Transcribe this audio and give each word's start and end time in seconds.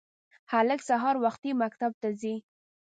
هلک 0.51 0.79
سهار 0.89 1.15
وختي 1.23 1.51
مکتب 1.61 1.91
ته 2.01 2.09
ځي 2.19 2.35